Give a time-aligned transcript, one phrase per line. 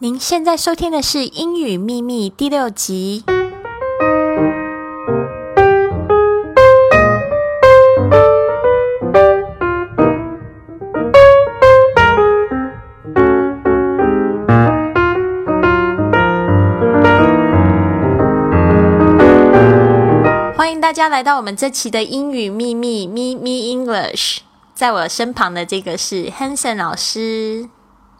[0.00, 3.24] 您现在收听的是《英语秘密》第六集。
[20.56, 24.42] 欢迎大家来到我们这期的英语秘密咪咪 English，
[24.72, 27.68] 在我身旁的这个是 Hanson 老师。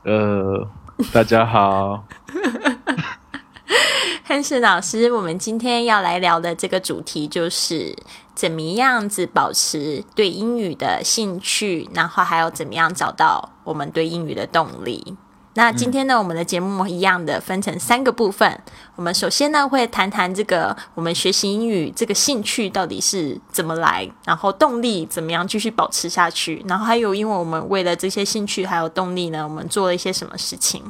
[0.05, 0.67] 呃，
[1.15, 2.05] 大家好。
[4.25, 7.97] 汉森老师，我们今天要来聊的这个主题就是
[8.35, 15.17] 怎么样子保持对英语的兴趣，然后还有怎么样找到我们对英语的动力。
[15.59, 18.61] 那今天呢，我们的节目一样的分成三个部分。
[18.95, 30.81] 我们首先呢会谈谈这个我们学习英语这个兴趣到底是怎么来，然后动力怎么样继续保持下去，然后还有因为我们为了这些兴趣还有动力呢，我们做了一些什么事情。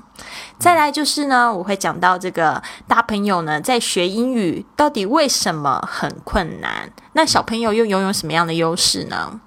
[0.58, 9.40] 再来就是呢，我会讲到这个大朋友呢在学英语到底为什么很困难，那小朋友又拥有什么样的优势呢？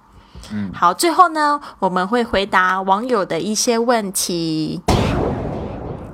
[0.52, 4.81] 嗯，好，最后呢，我们会回答网友的一些问题。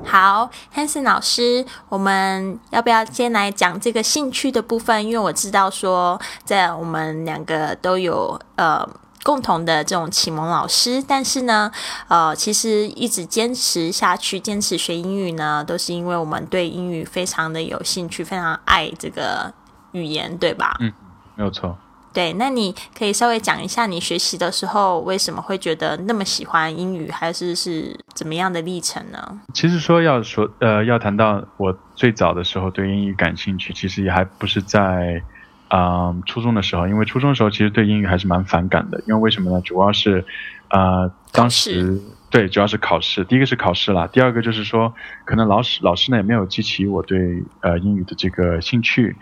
[0.08, 5.06] 好，Hanson 老师，我们要不要先来讲这个兴趣的部分？
[5.06, 8.88] 因为我知道说，在我们两个都有呃
[9.24, 11.70] 共同的这种启蒙老师，但是呢，
[12.08, 19.54] 呃，其实一直坚持下去，坚持学英语呢，都是因为我们对英语非常的有兴趣，非常爱这个
[19.92, 20.78] 语言，对吧？
[20.80, 20.94] 嗯，
[21.36, 21.78] 没有错。
[22.14, 29.40] 对，那你可以稍微讲一下你学习的时候为什么会觉得那么喜欢英语，还是是怎么样的历程呢？
[29.54, 35.22] 其实说要说呃要谈到我最早的时候对英语感兴趣，其实也还不是在
[35.68, 39.62] 啊初中的时候，因为初中的时候其实对英语还是蛮反感的，因为为什么呢？
[39.62, 40.26] 主要是
[40.70, 44.92] 啊当时对主要是考试，第一个是考试啦，第二个就是说
[45.24, 49.16] 可能老师老师呢也没有激起我对呃英语的这个兴趣，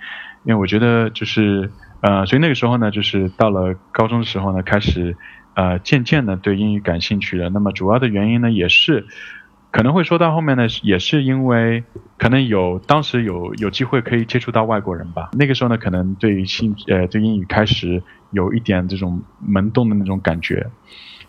[0.45, 1.69] 因为我觉得就是。
[2.05, 5.17] 呃，所以那个时候呢，就是到了高中的时候呢，开始
[5.55, 7.49] 呃渐渐的对英语感兴趣了。
[7.49, 9.07] 那么主要的原因呢，也是
[9.71, 11.83] 可能会说到后面呢，也是因为
[12.19, 15.31] 可能有当时有有机会可以接触到外国人吧。
[15.33, 20.67] 那个时候呢，可能对于兴呃对英语开始有一点这种门洞的那种感觉，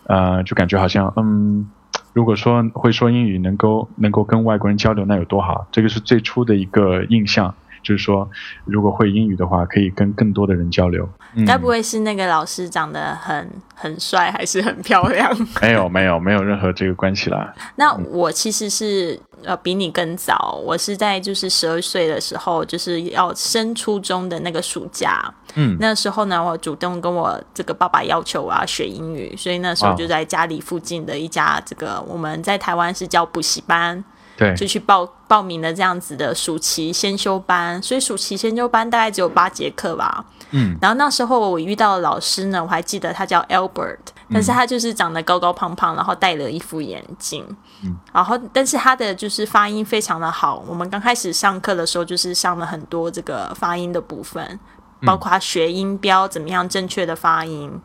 [0.04, 1.70] 呃，就感觉好像嗯，
[2.12, 5.66] 如果说会说英语，能够能够跟外国人交流，那有多好？
[5.72, 7.54] 这个是最初的一个印象。
[7.86, 8.28] 就是说，
[8.64, 11.08] 如果会英语的话，可以跟更多的人交流。
[11.46, 15.30] 该不会是那个老师长得很很帅，还是很漂亮？
[15.62, 17.54] 没有，没有，没有任何这个关系啦。
[17.76, 25.32] 那我其实是呃比你更早，我是在就是十二岁的时候，就是要升初中的那个暑假。
[25.54, 34.02] 嗯，那时候呢，我主动跟我这个爸爸要求我要学英语，所以那时候就在家里附近的一家这个我们在台湾是叫补习班。
[34.38, 40.24] 对，就去报报名了这样子的暑期先修班，所以暑期先修班大概只有八节课吧。
[40.50, 43.98] 嗯，然后那时候我遇到的老师呢，我还记得他叫 Albert，
[44.32, 47.44] 但是他就是长得高高胖胖，然后戴了一副眼镜。
[47.82, 50.64] 嗯，然后但是他的就是发音非常的好。
[50.68, 54.60] 我们刚开始上课的时候，就是上了很多这个发音的部分，
[55.04, 57.80] 包括学音标怎么样正确的发音。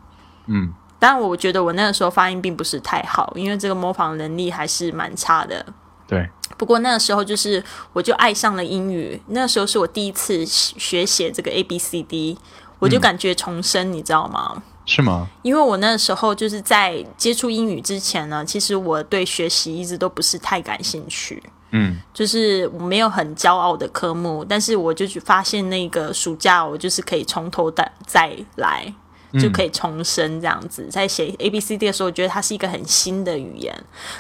[0.46, 5.66] 嗯，但我觉得我那个时候发音并不是太好，因为这个模仿能力还是蛮差的。
[6.12, 6.30] 对。
[6.58, 7.64] 不过那个时候就是，
[7.94, 9.20] 我就爱上了英语。
[9.28, 12.38] 那时候是我第一次学写这个 A B C D，
[12.80, 14.62] 我就感觉重生，你知道吗？
[14.86, 15.30] 是吗？
[15.42, 21.42] 因为我那时候就是在接触英语之前呢，其实我对学习一直都不是太感兴趣。
[21.72, 28.94] 嗯，就是我没有很骄傲的科目，但是我就发现那个暑假我就是可以从头再再来。
[29.40, 33.74] 就可以重生这样子，在写 A B C D 的时候，我觉得它是一个很新的语言，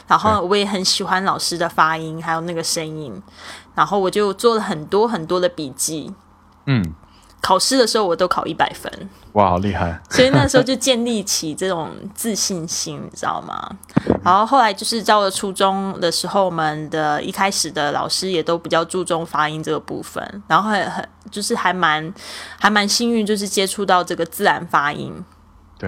[0.07, 3.21] 然后我也很喜欢老师的发音，还有那个声音，
[3.75, 6.13] 然后我就做了很多很多的笔记，
[6.65, 6.93] 嗯。
[7.41, 9.99] 考试的时候我都考一百分，哇，好厉害！
[10.09, 13.77] 所以那时候就建立起这种自信心，你知道吗？
[14.23, 22.13] 然后后来就是到了初中的时候，我们的一开始的老师也都比较注重发音这个部分，然后很很就是还蛮
[22.59, 25.25] 还蛮幸运，就是接触到这个自然发音。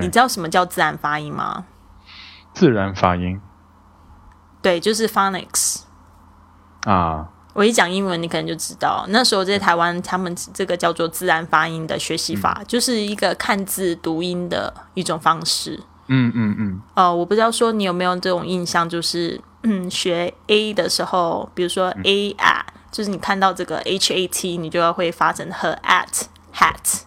[0.02, 1.66] 你知道什么叫自然发音吗？
[2.56, 3.40] 自然发音，
[4.62, 5.82] 对，就是 phonics
[6.86, 7.30] 啊。
[7.54, 9.06] 我一讲英文，你可能就知道。
[9.10, 15.80] 那时候在台湾，他们这个叫做自然发音的学习法，就是一个看字读音的一种方式。
[16.08, 16.82] 嗯嗯嗯。
[16.96, 26.24] 呃，我不知道说你有没有这种印象，就是嗯，学 A 的时候，比如说 A at，就是你看到这个 H A T，你就要会发成 her at
[26.56, 27.02] hat，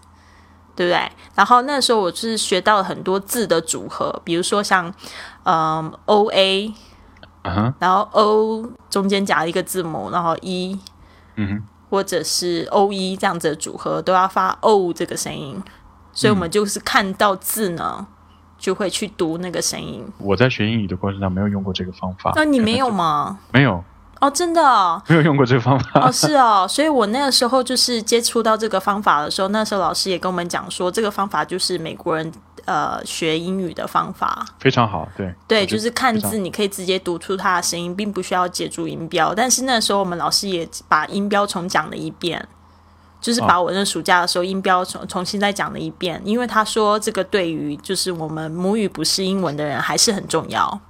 [0.76, 1.10] 对不对？
[1.34, 4.94] 然后那时候我是学到了很多字的组合，比如说像
[5.42, 6.68] 嗯 O A。
[6.68, 6.74] 嗯
[7.54, 10.78] 哼，然后 O 中间夹一个字母，然后 E，
[11.36, 15.62] 嗯哼，或者是 O E 这样子的组合都要发 O 这个声音，
[16.12, 18.06] 所以我们就是看到字呢，
[18.58, 20.04] 就会去读那个声音。
[20.18, 22.32] 我在学英语的过程中没有用过这个方法。
[22.34, 23.38] 那、你没有吗？
[23.52, 23.84] 没有，
[24.20, 25.02] 哦，真的哦。
[25.08, 26.08] 没有用过这个方法。
[26.08, 32.32] 哦，是哦，所以我那个时候就是接触到这个方法的时候，那时候老师也跟我们讲说，这个方法就是美国人
[32.66, 34.46] 呃学英语的方法。
[34.60, 39.34] 非常好，对对，就是看字，你可以直接读出它的声音，并不需要借助音标。
[39.34, 42.46] 但是那时候我们老师也把音标重讲了一遍，
[43.20, 50.80] 就是把我那暑假的时候音标重重新再讲了一遍，因为他说这个对于就是我们母语不是英文的人还是很重要。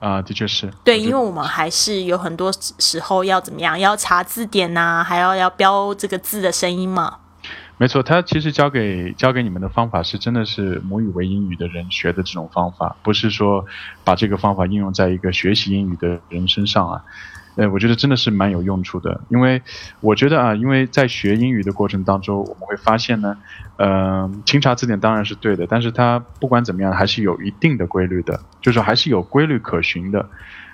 [0.00, 0.70] 啊、的确是。
[0.84, 7.20] 对，因为我们还是有很多时候要怎么样，要查字典呐、还要要标这个字的声音嘛。
[7.76, 13.64] 没错，他其实教给教给你们的方法是真的是母语为英语的人学的这种方法，不是说
[14.04, 17.00] 把这个方法应用在一个学习英语的人身上啊。
[17.56, 19.62] 呃，我觉得真的是蛮有用处的，因为
[20.00, 23.36] 我觉得啊，因为在学英语的过程当中，我们会发现呢，
[23.76, 30.30] 嗯、清查字典当然是对的，但是它不管怎么样还是有一定的规律的，就是说还是有规律可循的，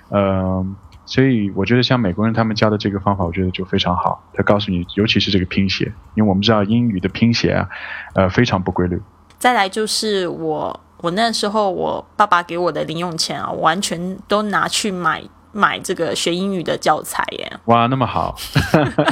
[0.09, 0.75] 嗯、
[1.05, 4.23] 所以我觉得像美国人他们教的这个方法，我觉得就非常好。
[4.33, 7.67] 他告诉你，尤其是这个拼写，因为我们知道英语的拼写啊，
[8.13, 9.01] 呃，非常不规律。
[9.37, 18.35] 再来就是我，我那时候我爸爸给我的零用钱啊，完全都拿去买买这个学英语的教材耶，哇，那么好，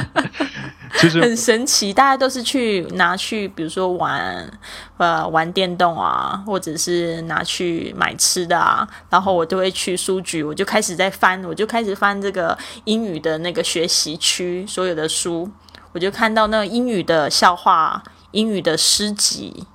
[0.96, 1.92] 其实很神奇。
[1.92, 4.50] 大家都是去拿去，比如说玩
[4.96, 15.50] 呃玩电动啊，或者是拿去买吃的啊，然后我都会去书局，我就开始在翻，我就开始翻这个英语的那个学习区所有的书，
[15.92, 19.66] 我就看到那个英语的笑话、英语的诗集。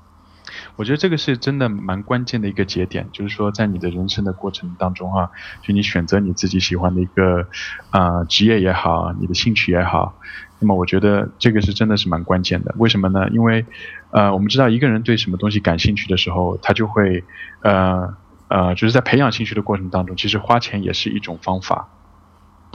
[0.78, 5.30] 我觉得这个是真的蛮关键的一个节点，就是说在你的人生的过程当中啊，
[5.64, 7.48] 就你选择你自己喜欢的一个
[7.90, 10.20] 啊、呃职业也好，你的兴趣也好，
[10.60, 12.76] 那么我觉得这个是真的是蛮关键的。
[12.78, 13.30] 为什么呢？
[13.30, 13.66] 因为
[14.12, 17.26] 呃，我们知道一个人对什么东西感兴趣的时候，他就会
[17.64, 18.14] 呃
[18.50, 21.95] 呃，就是在培养兴趣的过程当中，其实花钱也是一种方法。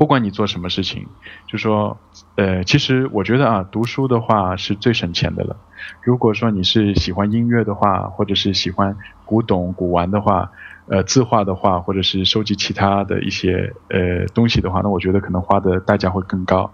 [0.00, 1.06] 不管你做什么事情，
[1.46, 1.98] 就说，
[2.36, 5.58] 呃，其实我觉得啊，读书的话是最省钱的了。
[6.00, 10.52] 如果说你是喜欢音乐的话，或者是喜欢古董古玩的话，
[10.86, 16.72] 呃，字画的话，或者是收集其他的一些呃东西的话，那我觉得可能花的代价会更高。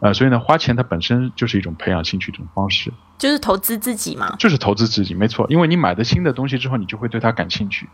[0.00, 5.46] 呃，所以呢，花钱它本身就是一种培养兴趣的一种方式，就是投资自己嘛，就是投资自己，没错。
[5.48, 7.88] 因为你买的新的东西之后，你就会对它感兴趣。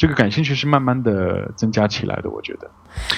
[0.00, 2.70] 这个感兴趣是慢慢的增加起来的，我觉得。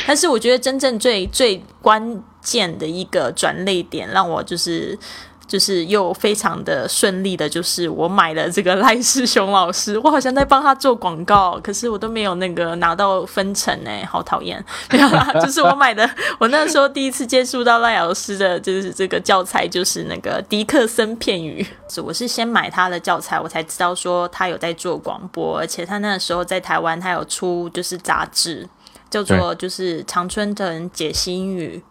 [0.04, 4.98] 但是我觉得真正最最关键的一个转类点，让我就是
[5.46, 14.64] 就是又非常的顺利的，就是我买了这个赖世雄老师，我好像在帮他做广告，可是我都没有那个拿到分成哎，好讨厌！
[14.90, 16.08] 没有啦，就是我买的，
[16.38, 21.66] 我那时候第一次接触到赖老师的，就是这个教材，就是那个迪克森片语。
[22.02, 28.68] 我是先买他的教材，我才知道说他有在做广播，而且他那时候在台湾，他有出就是杂志。
[29.10, 31.82] 叫做就是常春藤解析英语，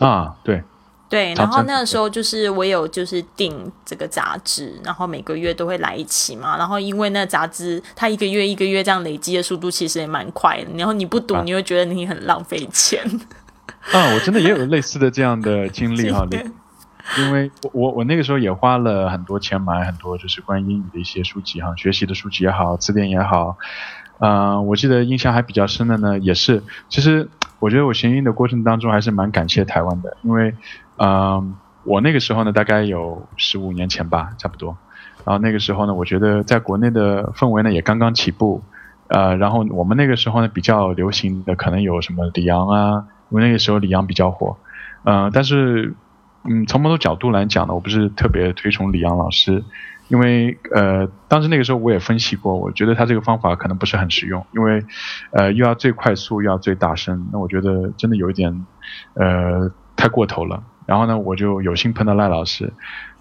[0.00, 0.60] 啊，对，
[1.08, 13.04] 对，然后那个时候就是我有就是订这个杂志，然后每个月都会来一期嘛，然后因为那杂志它一个月一个月这样累积的速度其实也蛮快的，然后你不读啊你会觉得你很浪费钱，
[13.92, 16.44] 啊，我真的也有类似的这样的经历哈， 对。
[17.18, 23.58] 因为我我我那个时候也花了很多钱买很多就是关于英语的一些书籍哈，学习的书籍也好，词典也好，
[24.20, 27.28] 嗯、我记得印象还比较深的呢，也是其实
[27.58, 30.54] 我觉得我学英语的过程当中还是蛮感谢台湾的，因为
[30.96, 34.76] 嗯、我那个时候呢大概有十五年前吧，差不多，
[35.24, 38.62] 然后那个时候呢，我觉得在国内的氛围呢也刚刚起步，
[39.08, 44.56] 呃，然后我们那个时候呢比较流行的可能有什么李阳啊，因为那个时候李阳比较火，
[45.02, 45.94] 呃，但是
[46.44, 49.64] 嗯，从某种角度来讲呢，我不是特别推崇李阳老师，
[50.08, 54.84] 因为呃，当时那个时候我也分析过，我觉得他这个方法可能不是很实用，因为
[55.32, 58.66] 呃又要最快速又要最大声，那我觉得真的有一点
[59.14, 60.62] 呃太过头了。
[60.86, 62.72] 然后呢，我就有幸碰到赖老师，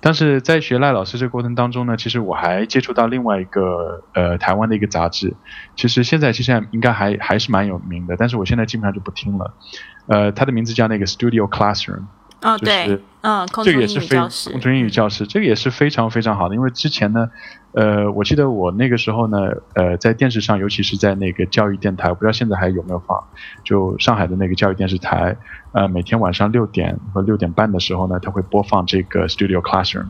[0.01, 5.35] 但是在学赖老师这个过程当中呢，其实我还接触到另外一个呃台湾的一个杂志，
[5.75, 9.53] 其实现在其实应该还还是蛮有名的，但是我现在基本上就不听了。
[10.07, 12.03] 呃，它的名字叫那个 Studio Classroom，
[12.43, 14.17] 哦，对，嗯，这个也是非
[14.51, 16.55] 空中英语教室，这个也是非常非常好的。
[16.55, 17.29] 因为之前呢，
[17.71, 19.37] 呃，我记得我那个时候呢，
[19.75, 23.23] 呃，在电视上，尤其是在那个教育电台，我不知道现在还有没有放，
[23.63, 25.37] 就上海的那个教育电视台，
[25.71, 30.07] 呃，每天晚上六点和六点半的时候呢，它会播放这个 Studio Classroom。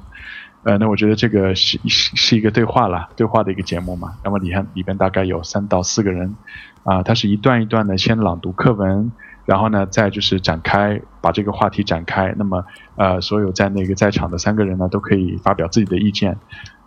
[0.64, 4.14] 呃，那我觉得这个是是是一个对话啦，对话的一个节目嘛。
[4.24, 6.36] 那么里边里边大概有三到四个人，
[6.84, 9.12] 啊，它是一段一段的先朗读课文，
[9.46, 12.34] 然后呢再就是展开把这个话题展开。
[12.38, 12.64] 那么
[12.96, 16.38] 呃，所有在那个在场的三个人呢都可以发表自己的意见，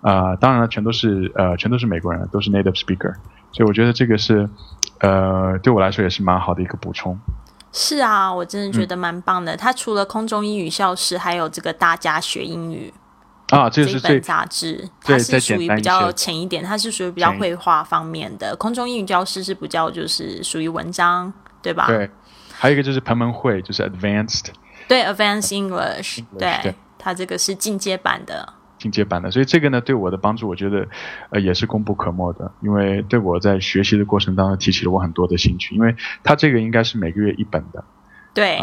[0.01, 3.15] 啊，当然了，全都是呃全都是美国人，都是 native speaker，
[3.53, 4.49] 所以我觉得这个是
[5.01, 7.19] 呃对我来说也是蛮好的一个补充。
[7.73, 9.57] 是啊，我真的觉得蛮棒的。
[9.57, 12.93] 它除了空中英语教室，还有这个大家学英语。
[13.51, 18.57] 啊，这是本杂志，它是属于比较浅一点，它是属于比较绘画方面的。
[18.57, 21.33] 空中英语教室是比较就是属于文章，
[21.63, 21.87] 对吧？
[21.87, 22.11] 对，
[22.59, 24.47] 还有一个就是彭门会，就是 Advanced，
[24.89, 29.31] 对，Advanced English，对，它这个是进阶版的，进阶版的。
[29.31, 30.87] 所以这个呢，对我的帮助，我觉得
[31.31, 35.95] 呃也是功不可没的，因为对我在学习的过程当中提起了我很多的兴趣，因为
[36.25, 37.85] 它这个应该是每个月一本的，
[38.33, 38.59] 对，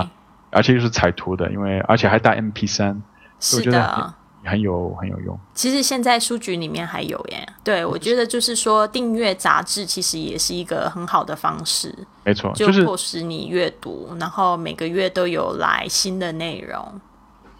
[0.49, 3.01] 而且又是彩图的，因为而且还带 MP 三，
[3.39, 4.15] 是的。
[4.43, 5.37] 很有很有用。
[5.53, 7.47] 其实现在书局里面还有耶。
[7.63, 11.93] 对，我觉得就是说订阅杂志其实也是一个很好的方式。
[12.23, 17.01] 没错，就迫使你阅读，然后每个月都有来新的内容。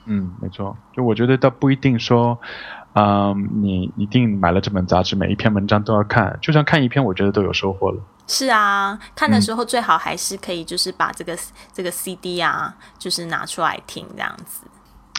[0.06, 0.76] 嗯，没错。
[0.94, 2.38] 就我觉得倒不一定说，
[2.94, 6.38] 嗯，你一定买了这本杂志，每一篇文章都要看。
[6.42, 8.02] 就算看一篇，我觉得都有收获了。
[8.28, 11.38] 是啊，看的时候最好还是可以，就是把这个
[11.74, 14.62] 这个 CD 啊，就是拿出来听这样子。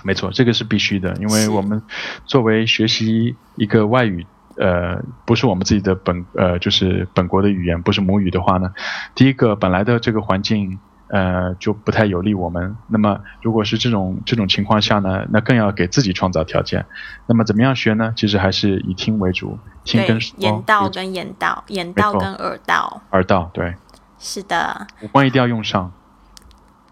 [0.04, 1.82] 没错，这个是必须的，因为我们
[2.26, 4.26] 作为学习一个外语，
[4.58, 8.75] 呃，不是我们自己的本，呃，就是本国的语言，不是母语的话呢，
[9.14, 12.76] 第一个本来的这个环境，呃，就不太有利我们。
[12.88, 16.84] 那么，如果是这种这种情况下呢，那更要给自己创造条件。
[17.26, 18.12] 那么，怎么样学呢？
[18.14, 20.37] 其实还是以听为主，听跟说。
[20.38, 23.00] 眼道跟眼道，眼道跟耳道。
[23.12, 23.75] 耳道，对。
[24.18, 24.87] 是的。
[25.00, 25.90] 五官一定要用上。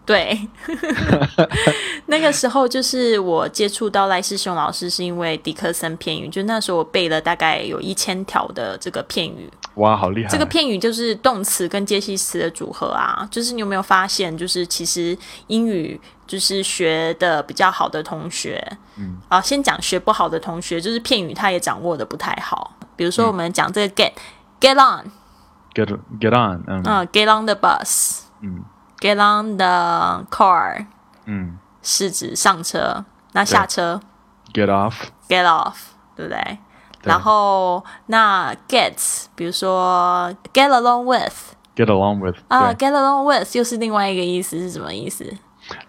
[0.05, 0.37] 对，
[2.07, 6.27] 那个时候就是我接触到赖世雄老师，是因为迪克森片语。
[6.27, 9.49] 就那时候我背了大概有一千条的这个片语。
[9.75, 10.29] 哇，好厉害！
[10.29, 13.25] 这个片语就是动词跟介系词的组合啊。
[13.31, 15.17] 就是你有没有发现，就是其实
[15.47, 18.61] 英语就是学的比较好的同学，
[18.97, 22.75] 嗯，啊，先讲学不好的同学，就是片语他也掌握的不太好。
[22.97, 24.11] 比如说我们讲这个 get
[24.59, 28.65] get on，get get on，嗯，get on the bus，嗯。
[29.02, 30.86] Get on the car，
[31.26, 33.04] 嗯，是指上车。
[33.32, 34.00] 那下车，
[34.52, 35.74] Get off，Get off，
[36.16, 36.58] 对不对？
[37.02, 45.36] 然后那 get，比如说 Get along with，Get along with，啊，Get along with 又是另外一个意思，是什么意思？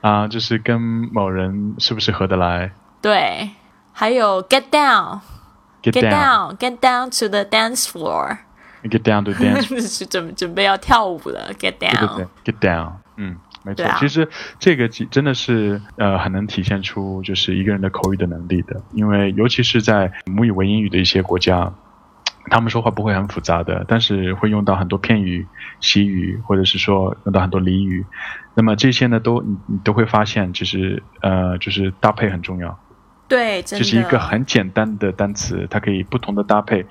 [0.02, 2.72] 啊，就是跟某人是不是合得来？
[3.02, 3.52] 对。
[3.92, 11.54] 还有 Get down，Get down，Get down to the dance floor，Get down to dance，是准准备要跳舞了。
[11.56, 12.94] Get down，Get down。
[13.17, 14.29] 嗯，没错，其实
[14.59, 21.73] 这个真的是呃很能体现出就是一个人的口语的能力的，因为尤其是在母语为英语的一些国家，
[22.51, 25.47] 他们说话不会很复杂的，但是会用到很多片语、
[25.81, 28.05] 习语，或者是说用到很多俚语，
[28.55, 32.79] 那么这些呢都你你都会发现，其实呃就是搭配很重要，
[33.29, 36.85] 对，就是一个很简单的单词，它可以不同的搭配。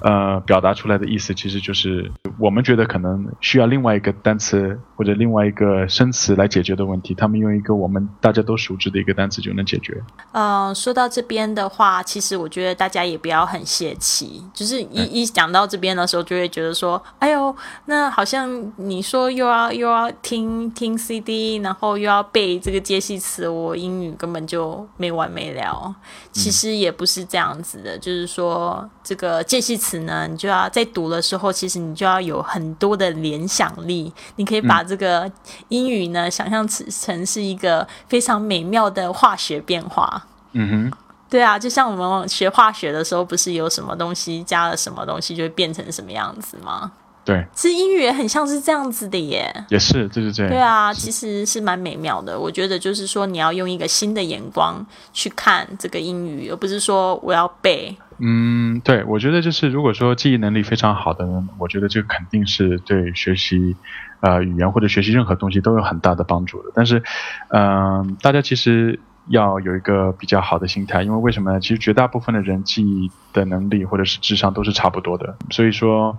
[0.00, 10.02] 呃，表达出来的意思其实就是我们觉得可能需要另外一个单词或者另外一个生词来解决的问题，他们用一个我们大家都熟知的一个单词就能解决。
[10.32, 25.96] 嗯，说到这边的话，其实我觉得大家也不要很泄气，就是一一讲到这边的时候，就会觉得说，哎呦，那好像你说又要又要听听 CD，然后又要背这个介系词，我英语根本就没完没了。
[26.32, 29.86] 其实也不是这样子的，就是说这个介系词。
[29.86, 34.12] 词呢，你就要在读的时候，其实你就要有很多的联想力。
[34.34, 35.30] 你可以把这个
[35.68, 40.24] 英语呢想象成是一个非常美妙的化学变化。
[40.52, 40.96] 嗯哼，
[41.28, 46.92] 对啊，就像我们学化学的时候，不是有什么东西加了什么东西就会变成什么样子吗？
[47.26, 49.52] 对，其实英语也很像是这样子的耶。
[49.68, 50.52] 也是，就是这样。
[50.52, 52.38] 对啊，其实是蛮美妙的。
[52.38, 57.96] 我觉得就是说，你要用一个新的眼光去看这个英语，而不是说我要背。
[58.18, 63.74] 嗯，对，我觉得就是如果说记忆能力非常好的人，我觉得这肯定是对学习，
[64.20, 66.70] 呃，语言或者学习任何东西都有很大的帮助的。
[66.76, 67.02] 但是，
[67.48, 71.60] 嗯，大家其实要有一个比较好的心态，因为为什么呢？
[71.60, 75.36] 其实绝大部分的人记忆的能力或者是智商都是差不多的。
[75.50, 76.16] 所以说，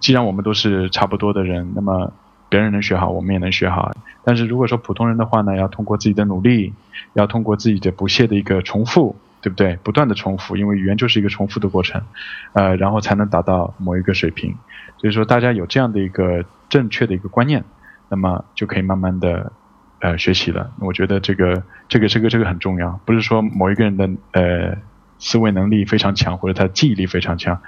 [0.00, 2.12] 既然我们都是差不多的人，那么
[2.48, 3.92] 别人能学好，我们也能学好。
[4.24, 6.72] 但是如果说普通人的话呢，要通过自己的努力，
[7.14, 9.16] 要通过自己的不懈的一个重复。
[9.42, 9.76] 对不对？
[9.84, 12.02] 不断的重复，因为语言就是一个重复的过程，
[12.52, 14.56] 呃，然后才能达到某一个水平。
[14.96, 17.62] 所以说，大家有这样的一个正确的一个观念，
[18.08, 19.52] 那么就可以慢慢的
[20.00, 20.72] 呃学习了。
[20.80, 24.76] 我觉得这个这个这个这个很重要，不是说某一个人的呃
[25.20, 27.60] 思维能力非常强，或者他记忆力非常强，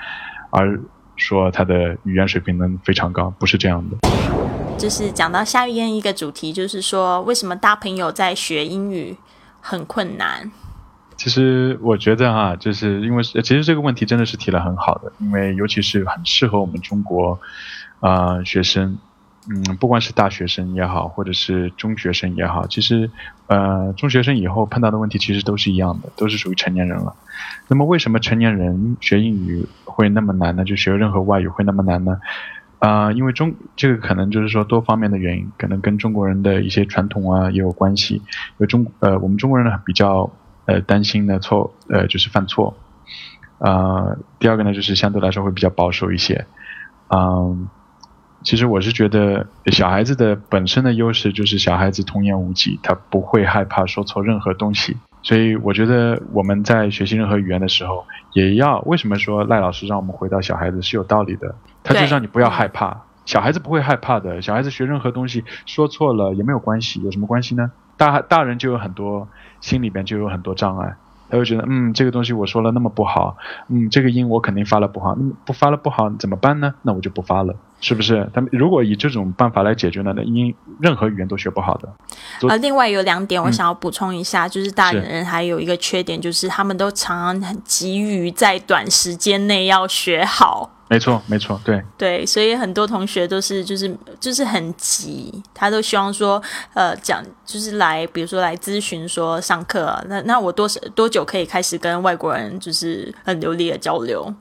[0.50, 0.80] 而
[1.18, 3.98] 说他的语言水平能非常高，不是这样的。
[4.78, 9.16] 就是讲到下面一个主题，就是说为什么大朋友在学英语
[9.60, 10.50] 很困难？
[11.16, 17.38] 其实我觉得哈，就是因为其实这个问题真的是提了很好的，因为尤其是很适合我们中国
[18.00, 18.96] 啊学生。
[19.50, 23.10] 嗯，不管是大学生也好，或者是中学生也好，其实，
[23.46, 27.16] 呃，中学生以后碰到的问题其实都是一样的，都是属于成年人了。
[27.66, 30.66] 那么，为什么成年人学英语会那么难呢？
[30.66, 32.20] 就学任何外语会那么难呢？
[32.78, 38.16] 啊，因为中这个可能就是说多方面的原因，可能跟中国人的一些传统啊也有关系。
[38.16, 38.22] 因
[38.58, 40.30] 为中呃，我们中国人呢比较
[40.66, 42.76] 呃担心的错呃就是犯错。
[43.60, 46.44] 啊，第二个呢就是相对来说会比较保守一些。
[47.08, 47.66] 嗯。
[48.48, 54.96] 其实我是觉得，小孩子的本身的优势就是小孩子童言无忌，他不会害怕说错任何东西。
[55.22, 61.54] 所以我觉得我们在学习任何语言的时候，也要为什么说赖老师让我们回到小孩子是有道理的？
[61.84, 64.40] 他就让你不要害怕，小孩子不会害怕的。
[64.40, 67.70] 小孩子学任何东西说错了也没有关系，有什么关系呢？
[67.98, 69.28] 大大人就有很多
[69.60, 70.94] 心里边就有很多障碍。
[71.30, 73.36] 他会觉得，嗯，这个东西我说了那么不好，
[73.68, 76.74] 嗯，这个音我肯定发了不好，那么不发了不好怎么办呢？
[76.82, 78.30] 那我就不发了，是不是？
[78.32, 81.88] 他们如果以这种办法来解决呢，那音任何语言都学不好的。
[82.48, 90.70] 啊，另外有两点我想要补充一下，就是大人还有一个缺点，就是他们都常常很急于在短时间内要学好。
[90.88, 96.42] 没错，没错，对对，所以很多同学都是就是就是很急，他都希望说，
[96.72, 104.34] 呃，讲就是来，比如说来咨询说上课，那那我多少多久可以开始跟外国人就是很流利的交流？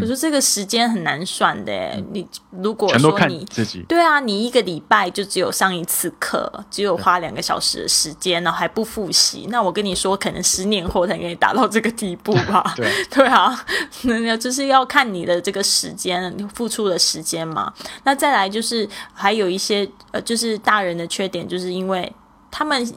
[0.00, 12.72] 我说这个时间很难算的，你如果说你自己对啊，你一个礼拜就只有上一次课，只有花两个小时的时间，然后还不复习，那我跟你说，可能十年后才给你达到这个地步吧？
[12.76, 13.64] 对 对啊，
[14.02, 17.72] 那就是要看你的这个时间你付出的时间嘛。
[18.04, 22.12] 那再来就是还有一些呃，就是大人的缺点，就是因为
[22.50, 22.92] 他们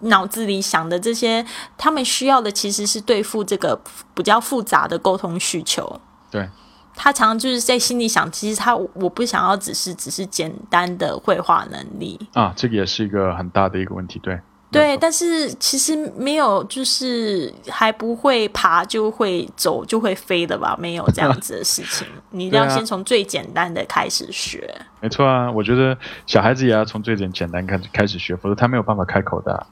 [0.00, 1.44] 脑子里想的这些，
[1.78, 3.80] 他们需要的其实是对付这个
[4.14, 6.00] 比较复杂的沟通需求。
[6.34, 6.48] 对，
[6.96, 14.18] 他常常就是在心里想，其实他我不想要只是只是简单的绘画能力啊，这个也是一个很大的一个问题。
[14.18, 14.40] 对，
[14.72, 20.76] 对，但是其实没有，就是还不会爬就会走就会飞的吧？
[20.76, 24.68] 没有这样子的事情，你一定要先从最简单的开始学。
[25.00, 29.64] 没错啊，我觉得小孩子也要从最简简单开始开始学，否则他没有办法开口的。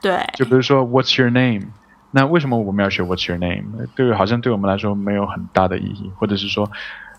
[0.00, 1.72] 对，就比如说 What's your name？
[2.10, 3.86] 那为什么我们要学 What's your name？
[3.94, 6.70] 对，好像对我们来说没有很大的意义，或者是说，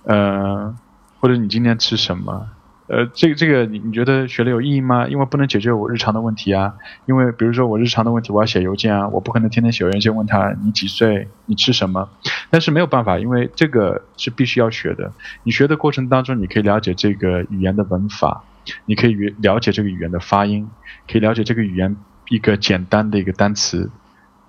[0.04, 0.76] 呃，
[1.20, 2.48] 或者你今天吃什么？
[2.88, 5.08] 呃，这个这个你你觉得学了有意义吗？
[5.08, 6.74] 因为不能解决我日常的问题啊。
[7.06, 12.10] 因为比如说我日常的问题，我要写邮件啊，我不可能天天写邮件问他你几岁，你吃什么。
[12.50, 15.12] 但是没有办法，因为这个是必须要学的。
[15.44, 18.44] 你学的过程当中，你可以了解这个语言的文法，
[18.86, 20.68] 你可以了解这个语言的发音，
[21.08, 21.96] 可以了解这个语言
[22.30, 23.92] 一个简单的一个单词。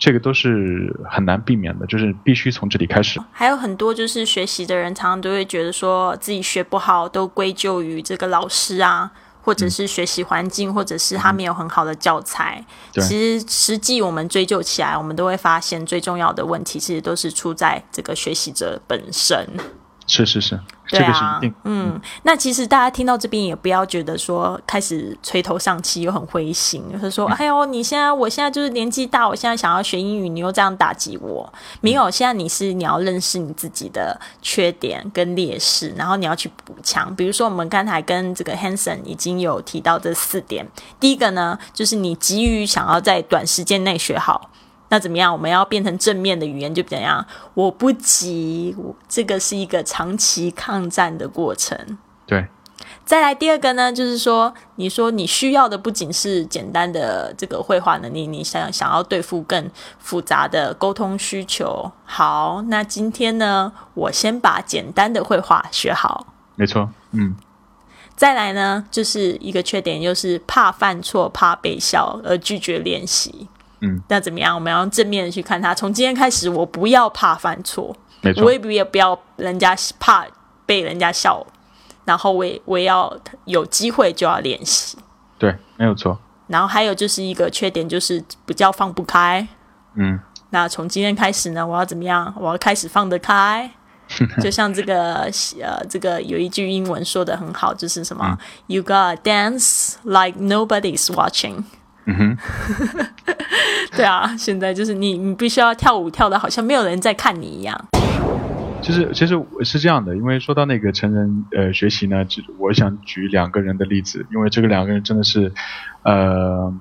[0.00, 3.20] 这个都是很难避免的，就是必须从这里开始。
[3.30, 12.64] 还有很多就是学习的人，常常都会觉得说自己学不好，都归咎于这个老师啊，或者是学习环境，或者是他没有很好的教材。
[12.94, 19.46] 其实实际我们追究起来，我们都会发现最重要的问题，其实都是出在这个学习者本身。
[20.10, 20.60] 是是是。
[20.90, 31.48] 这个是一定，嗯，那其实大家听到这边也不要觉得说开始垂头丧气又很灰心，就是说：“哎呦，你现在我现在就是年纪大，我现在想要学英语，你又这样打击我。”
[31.80, 37.14] 没有，现在你是你要认识你自己的缺点跟劣势，然后你要去补强。
[37.14, 40.66] 比如说，我们刚才跟这个 Hanson 已经有提到这四点，
[40.98, 44.49] 第一个呢，就是你急于想要在短时间内学好。
[44.90, 45.32] 那怎么样？
[45.32, 47.26] 我们要变成正面的语言就怎样？
[47.54, 48.76] 我不急，
[49.08, 51.98] 这个是一个长期抗战的过程。
[52.26, 52.46] 对。
[53.04, 61.90] 再来第二个呢，就是说，你说你需要的不仅是简单的这个绘画能力，你想想要对付更复杂的沟通需求。
[62.04, 66.26] 好，那今天呢，我先把简单的绘画学好。
[66.54, 67.36] 没错，嗯。
[68.14, 73.48] 再来呢，就是一个缺点，就是怕犯错、怕被笑而拒绝练习。
[73.80, 74.54] 嗯，那怎么样？
[74.54, 75.74] 我们要正面的去看他。
[75.74, 78.44] 从今天开始，我不要怕犯错，没错。
[78.44, 80.26] 我也不也不要人家怕
[80.66, 81.46] 被人家笑，
[82.04, 83.16] 然后我也我也要
[83.46, 84.98] 有机会就要练习。
[85.38, 86.18] 对，没有错。
[86.46, 89.46] 然后还有就是一个缺点，就是比较放不开。
[89.94, 92.34] 嗯，那从今天开始呢，我要怎么样？
[92.38, 93.70] 我要开始放得开。
[94.42, 95.30] 就像这个
[95.62, 101.62] 呃，这个有一句英文说的很好，就是什么？You gotta dance like nobody's watching。
[102.10, 103.06] 嗯哼，
[103.96, 107.80] 对啊，现在就是你，你必须要跳舞跳的好像没有人在看你一样。
[108.82, 112.26] 其实，其实是这样的，因为说到那个成人呃学习呢，
[112.58, 115.52] 我想举两个人的例子，因为这个两个人真的是，
[116.02, 116.74] 呃。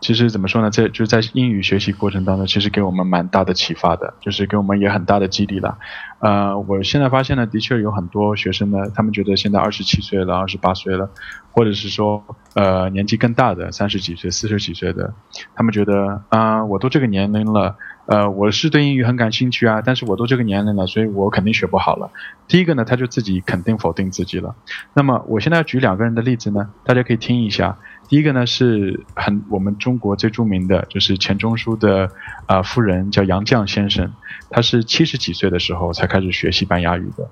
[0.00, 5.76] 其实怎么说呢，在就是在英语学习过程当中，其实给我们蛮大的启发的，就是给我们也很大的激励了。
[6.20, 11.10] 呃，我现在发现呢，的确有很多学生呢，他们觉得现在二十七岁了，二十八岁了，
[11.52, 15.12] 或者是说呃年纪更大的三十几岁、四十几岁的，
[15.54, 17.76] 他们觉得啊，我都这个年龄了，
[18.10, 22.10] 呃，我是对英语很感兴趣啊，但是我都这个年龄了，所以我肯定学不好了。
[22.48, 24.56] 第一个呢，他就自己肯定否定自己了。
[24.94, 27.78] 那么我现在要举两个人的例子呢，大家可以听一下。
[28.08, 32.10] 第一个呢是很我们中国最著名的就是钱钟书的
[32.46, 34.12] 啊夫人叫杨绛先生，
[34.50, 37.30] 他是七十几岁的时候才开始学西班牙语的，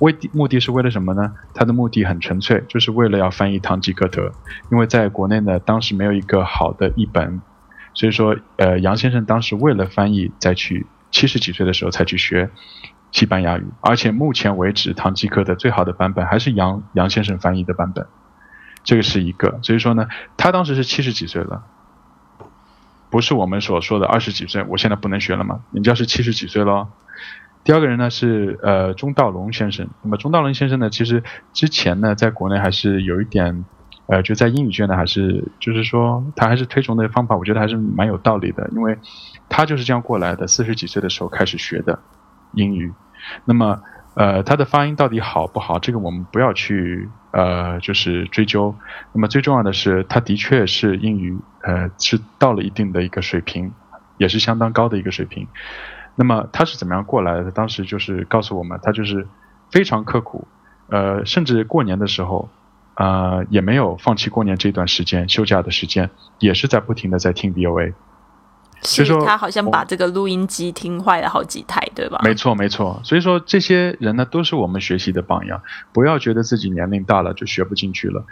[0.00, 1.32] 为目的是为了什么呢？
[1.54, 4.28] 他的目的很纯粹，就是为了要翻译《堂吉诃德》，
[4.70, 7.40] 因为在国内呢当时没有一个好的译本，
[7.94, 12.50] 所以说呃杨先生当时为了翻译再去七十几岁的时候才去学
[13.12, 18.06] 西班牙语，而且目前为止《堂吉诃德》最好的版本还是杨杨先生翻译的版本。
[18.82, 21.64] 这个是一个，所以说呢，他当时是七十几岁了，
[23.10, 24.64] 不是我们所说的二十几岁。
[24.68, 25.60] 我现在不能学了吗？
[25.72, 26.88] 人家是七十几岁喽。
[27.62, 29.88] 第二个人呢是呃钟道龙先生。
[30.02, 31.22] 那么钟道龙先生呢，其实
[31.52, 33.66] 之前呢在国内还是有一点，
[34.10, 38.98] 呃，就在英语圈呢还是就是说他还是推崇的方法，我觉得还是蛮有道理的，因为
[39.48, 42.00] 他就是这样过来的，四十几岁的时候开始学的
[42.52, 42.92] 英语。
[43.44, 43.80] 那么
[44.14, 45.78] 呃他的发音到底好不好？
[45.78, 47.08] 这个我们不要去。
[47.32, 48.74] 呃，就是追究。
[49.12, 53.70] 那么最重要的是，他的确是英语，呃，是到了一定的一个水平，
[54.18, 55.46] 也是相当高的一个水平。
[56.16, 57.52] 那么他是怎么样过来的？
[57.52, 59.28] 当时就是告诉我们，他就是
[59.70, 60.48] 非常刻苦，
[60.88, 62.48] 呃，甚至过年的时候，
[62.94, 67.94] 啊，也没有放弃过年这段时间休假的时间，也是在不停的在听 VOA。
[68.82, 72.18] 所以说他好像把这个录音机听坏了好几台，对吧？
[72.24, 72.98] 没错，没错。
[73.04, 75.60] 所以说这些人呢，都是我们学习的榜样。
[75.92, 78.24] 不要觉得自己年龄大了就学不进去了。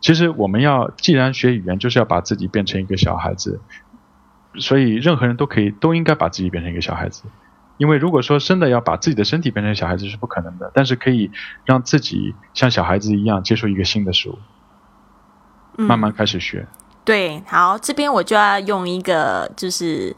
[0.00, 3.60] 其实我们要既然学语言，就是要把自己变成一个小孩子。
[4.58, 7.24] 所以任何人都可以都应该把自己变成一个小孩子。
[7.78, 11.30] 因为如果说真的要把自己的身体变成小孩子是不可能的，但是可以
[11.64, 14.38] 让自己像小孩子一样接受一个新的事物，
[15.76, 16.66] 慢慢开始学。
[17.04, 20.16] 对，好，这边我就要用一个，就是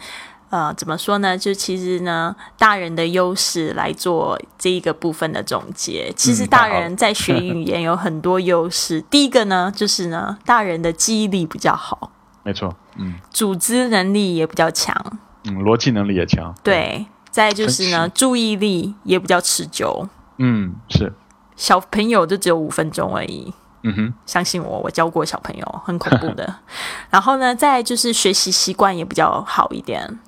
[0.51, 1.37] 呃，怎么说呢？
[1.37, 6.11] 就其实呢，大人的优势来做这一个部分的总结。
[6.16, 9.03] 其实大人在学 语言有很多优势。
[9.11, 12.11] 第一个呢，就是呢，大人的记忆力比较好，
[12.44, 14.97] 没错，嗯，组织能力也比较强，
[15.44, 17.05] 嗯，逻辑能力也强，对。
[17.38, 21.12] 再就是呢，注意力也比较持久，嗯，是。
[21.55, 23.55] 小朋友就只有五分钟而已。
[23.85, 26.53] 嗯哼，相信我，我教过小朋友，很恐怖的。
[27.11, 30.18] 然后呢，再就是学习习惯也比较好一点。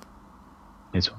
[0.93, 1.13] 没错，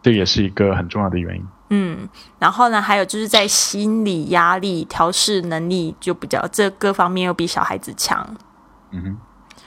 [0.00, 1.44] 这也是一个很重要的原因。
[1.70, 8.24] 嗯，然后呢，还有就是在心理压力调试能力就比较，这各方面又比小孩子强。
[8.92, 9.16] 嗯哼，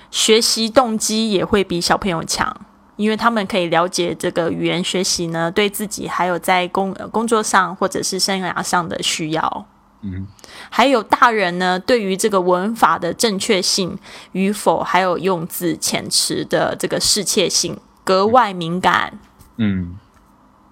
[0.10, 2.56] 学习动机也会比小朋友强，
[2.96, 9.66] 因为他们可以了解这个语言学习呢，对自己还有在工工作上或者是生涯上的需要。
[10.02, 10.28] 嗯，
[10.70, 13.98] 还有大人呢，对于这个文法的正确性
[14.34, 19.18] 与否，还有用字遣词的这个适切性格外敏感。
[19.58, 19.98] 嗯，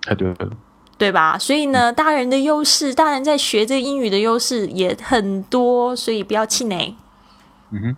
[0.03, 0.51] 太对了，
[0.99, 1.35] 对吧？
[1.39, 6.95] 所以呢，大人的优势，大人在学这个英语的优势也很多，所以不要气馁。
[7.71, 7.97] 嗯哼，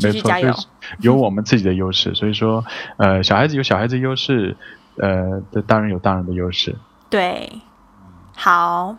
[0.00, 0.54] 继续加油，
[1.00, 2.14] 有我们自己的优势。
[2.14, 2.64] 所以说，
[2.96, 4.56] 呃，小孩子有小孩子优势，
[4.96, 6.74] 呃，的大人有大人的优势。
[7.08, 7.60] 对，
[8.34, 8.96] 好。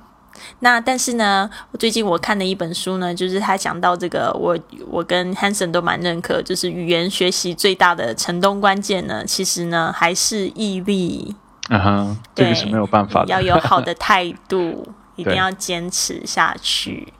[0.59, 4.57] 那但是呢，最近我看的一本书呢，就是他讲到这个，我
[4.89, 11.35] 我跟 Hanson 都蛮认可，就是语言学习最大的成功关键呢，其实呢还是毅力。
[11.69, 14.87] 嗯哼，这个是没有办法的，要有好的 态度，
[15.17, 17.13] 一定要坚持下去。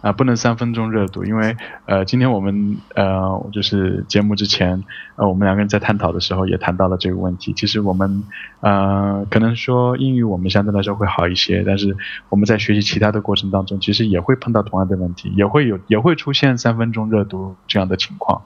[0.00, 1.56] 啊，不能三分钟热度，因为
[1.86, 4.84] 呃，今天我们呃，就是节目之前，
[5.16, 7.52] 呃，我们两个人在探讨的时候也谈到了这个问题。
[7.52, 8.22] 其实我们
[8.60, 11.96] 呃，可能说英语我们相对来说会好一些，但是
[12.28, 18.42] 我们在学习其他的过程当中，其实也会碰到同样的问题，也会有也会出现三分钟热度这样的情况。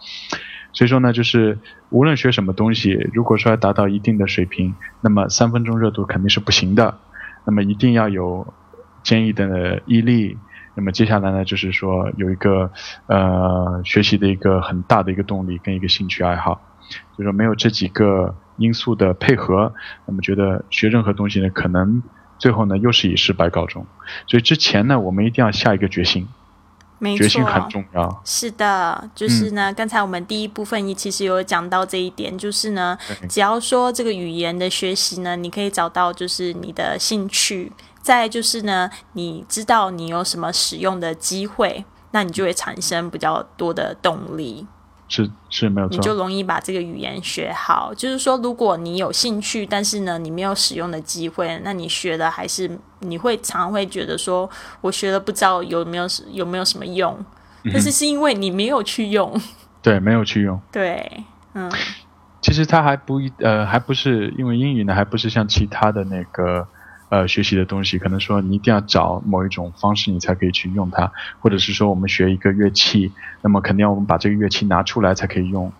[0.72, 1.58] 所以说呢，就是
[1.90, 6.96] 无论学什么东西，如果说要达到一定的水平，那么三分钟热度肯定是不行的。
[7.44, 8.54] 那么一定要有
[9.02, 10.38] 坚毅的毅力。
[10.74, 12.70] 那么接下来呢，就是说有一个
[13.06, 16.60] 呃学习的一个很大的一个动力跟一个兴趣爱好，
[17.16, 19.72] 就说没有这几个因素的配合，
[20.06, 22.02] 那么觉得学任何东西呢，可能
[22.38, 23.86] 最后呢又是以失败告终。
[24.26, 26.28] 所以之前呢，我们一定要下一个决心。
[26.98, 28.22] 没决心错很重要。
[28.24, 32.96] 是的，就是呢，刚才我们第一部分也其实有讲到这一点，就是呢，
[33.28, 44.66] 只要说这个语言的学习呢，你可以找到就是你的兴趣，再就是呢，你知道你有什么使用的机会，那你就会产生比较多的动力。
[45.08, 47.92] 是是没有错你就，容易把这个语言学好。
[47.94, 54.48] 就是说，如果你有兴趣，但是呢，你没有使用的机会，那你学的还是你会常会觉得说，
[54.80, 57.22] 我学了不知道有没有有没有什么用，
[57.72, 59.38] 但是是因为你没有去用。
[59.82, 60.58] 对，没有去用。
[60.72, 61.70] 对，嗯，
[62.40, 66.66] 其实它还不一呃，还不是因为英语呢，还不是像其他的那个
[67.12, 75.70] 呃学习的东西，可能说你一定要找某一种方式，你才可以去用它，或者是说我们学一个乐器，那么肯定要我们把这个乐器拿出来才可以用，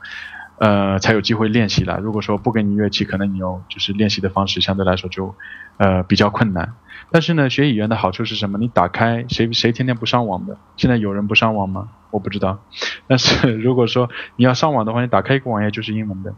[0.59, 1.99] 呃，才有机会练习了。
[2.01, 5.35] 如果说不给你乐器，可能你用就是练习的方式相对来说就
[5.79, 6.75] 呃比较困难。
[7.11, 8.59] 但是呢，学语言的好处是什么？
[8.59, 10.59] 你打开谁谁天天不上网的？
[10.77, 11.89] 现在有人不上网吗？
[12.11, 12.59] 我不知道。
[13.07, 16.35] 但是 如果说你要上网的话，你打开一个网页就是英文的，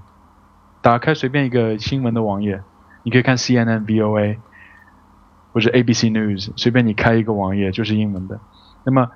[0.83, 2.63] 打开随便一个新闻的网页，
[3.03, 4.37] 你可以看 CNN、VOA
[5.55, 8.41] 或者 ABC News，随便你开一个网页就是英文的。
[8.85, 9.09] 那么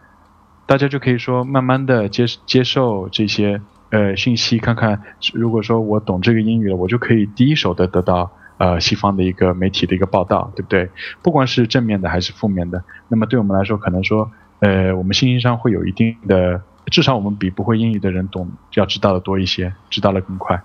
[0.67, 5.03] 大家就可以说慢慢的接接受这些呃信息，看看
[5.35, 10.89] 如果说我懂这个英语了，我就可以第一手的得到呃西方的一个媒体的一个报道，对不对？
[11.23, 20.63] 不管是正面的还是负面的，那么对我们来说，可能说呃我们信息上会有一定的，至少我们比不会英语的人懂要知道的多一些，知道的更快。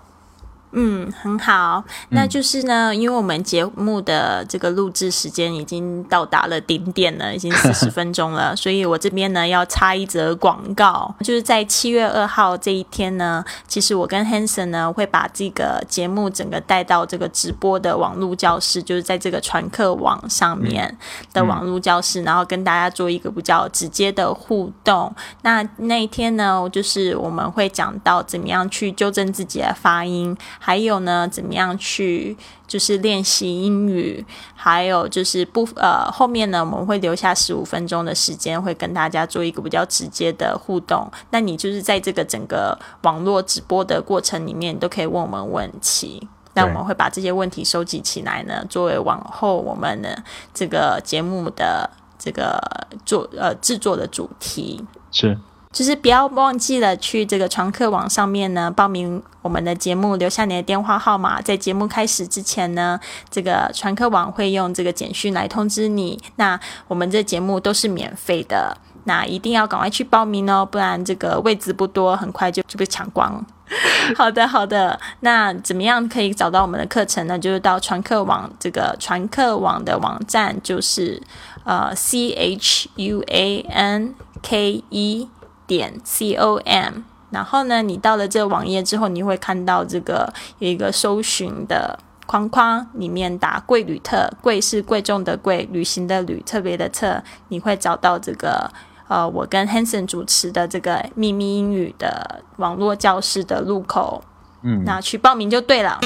[0.76, 1.84] 嗯，很好。
[2.08, 20.98] 那就是呢，因为我们节目的这个录制时间已经到达了顶点了，已经 四十分钟了，所以我这边呢要插一则广告，就是在七月二号这一天呢，其实我跟 Hanson 呢会把这个节目整个带到这个直播的网络教室，就是在这个传课网上面
[21.32, 25.14] 的网络教室，然后跟大家做一个比较直接的互动。
[25.42, 30.36] 那那一天呢，就是我们会讲到怎么样去纠正自己的发音。
[30.66, 32.34] 还有呢，怎么样去
[32.66, 34.24] 就是练习英语？
[34.54, 41.06] 还有就是不呃，后面呢，我们会留下十五分钟的时间，会跟大家做一个比较直接的互动。
[41.32, 46.26] 那你就是在这个整个网络直播的过程里面，都可以问我们问题。
[46.54, 50.24] 那我们会把这些问题收集起来呢，作为往后我们的
[50.54, 52.58] 这个节目的这个
[53.04, 54.82] 做呃制作的主题。
[55.12, 55.38] 是。
[55.74, 61.42] 就是不要忘记了去这个传课网上面呢报名我们的节目，留下你的电话号码。
[61.42, 66.16] 在节目开始之前呢，这个传课网会用这个简讯来通知你。
[66.36, 73.44] 那我们这节目都是免费的，那一定要赶快去报名哦，不然这个位置不多，很快就就被抢光。
[74.16, 74.98] 好的，好的。
[75.20, 77.36] 那怎么样可以找到我们的课程呢？
[77.36, 81.20] 就是到传课网这个传课网的网站，就是
[81.64, 85.28] 呃 c h u a n k e。
[85.66, 98.70] 点 com，然后呢，你到了这个网页之后，你会看到这个有一个搜寻的框框，里面打“贵旅特”，贵是贵重的贵，旅行的旅，特别的特，你会找到这个
[99.08, 104.22] 呃，我跟 Hanson 主持的这个秘密英语的网络教室的入口，
[104.62, 106.00] 嗯，那去报名就对了。